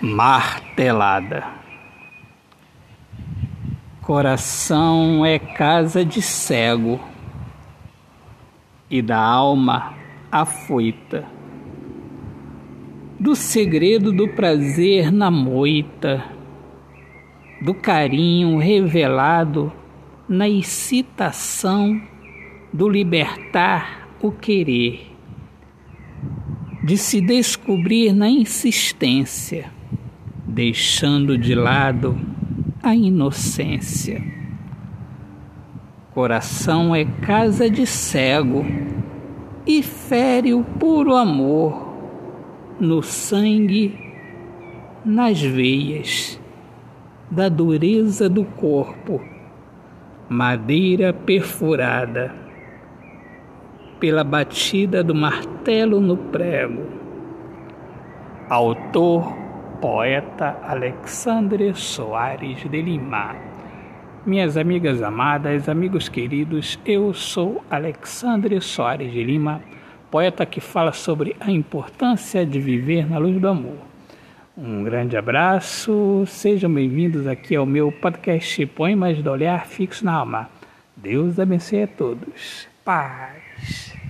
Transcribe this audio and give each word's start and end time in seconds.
martelada. 0.00 1.46
Coração 4.00 5.26
é 5.26 5.38
casa 5.38 6.02
de 6.02 6.22
cego 6.22 6.98
e 8.88 9.02
da 9.02 9.18
alma 9.18 9.94
afoita. 10.32 11.26
Do 13.18 13.36
segredo 13.36 14.10
do 14.10 14.26
prazer 14.28 15.12
na 15.12 15.30
moita, 15.30 16.24
do 17.60 17.74
carinho 17.74 18.56
revelado 18.56 19.70
na 20.26 20.48
excitação 20.48 22.00
do 22.72 22.88
libertar 22.88 24.08
o 24.22 24.32
querer, 24.32 25.14
de 26.82 26.96
se 26.96 27.20
descobrir 27.20 28.14
na 28.14 28.30
insistência 28.30 29.79
deixando 30.60 31.38
de 31.38 31.54
lado 31.54 32.20
a 32.82 32.94
inocência. 32.94 34.22
Coração 36.12 36.94
é 36.94 37.06
casa 37.06 37.70
de 37.70 37.86
cego 37.86 38.66
e 39.66 39.82
fere 39.82 40.52
o 40.52 40.62
puro 40.62 41.16
amor 41.16 41.94
no 42.78 43.02
sangue, 43.02 43.98
nas 45.02 45.40
veias, 45.40 46.38
da 47.30 47.48
dureza 47.48 48.28
do 48.28 48.44
corpo, 48.44 49.18
madeira 50.28 51.10
perfurada 51.10 52.34
pela 53.98 54.22
batida 54.22 55.02
do 55.02 55.14
martelo 55.14 56.02
no 56.02 56.18
prego. 56.18 56.84
Autor 58.50 59.39
poeta 59.80 60.58
Alexandre 60.62 61.74
Soares 61.74 62.68
de 62.70 62.82
Lima. 62.82 63.34
Minhas 64.26 64.58
amigas 64.58 65.02
amadas, 65.02 65.70
amigos 65.70 66.06
queridos, 66.06 66.78
eu 66.84 67.14
sou 67.14 67.64
Alexandre 67.70 68.60
Soares 68.60 69.10
de 69.10 69.24
Lima, 69.24 69.62
poeta 70.10 70.44
que 70.44 70.60
fala 70.60 70.92
sobre 70.92 71.34
a 71.40 71.50
importância 71.50 72.44
de 72.44 72.60
viver 72.60 73.08
na 73.08 73.16
luz 73.16 73.40
do 73.40 73.48
amor. 73.48 73.78
Um 74.54 74.84
grande 74.84 75.16
abraço, 75.16 76.24
sejam 76.26 76.70
bem-vindos 76.70 77.26
aqui 77.26 77.56
ao 77.56 77.64
meu 77.64 77.90
podcast 77.90 78.66
Poemas 78.66 79.22
do 79.22 79.30
Olhar 79.30 79.66
Fixo 79.66 80.04
na 80.04 80.12
Alma. 80.12 80.50
Deus 80.94 81.40
abençoe 81.40 81.84
a 81.84 81.86
todos. 81.86 82.68
Paz. 82.84 84.00